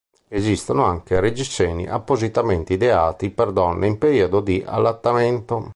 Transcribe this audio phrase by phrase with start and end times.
[0.29, 5.69] Esistono anche reggiseni appositamente ideati per donne in periodo di allattamento.